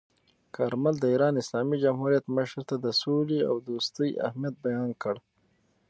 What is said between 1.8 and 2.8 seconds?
جمهوریت مشر ته